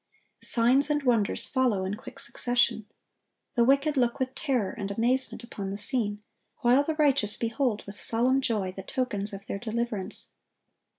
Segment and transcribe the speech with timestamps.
[0.41, 2.87] Signs and wonders follow in quick succession.
[3.53, 6.23] The wicked look with terror and amazement upon the scene,
[6.61, 10.29] while the righteous behold with solemn joy the tokens of their deliverance.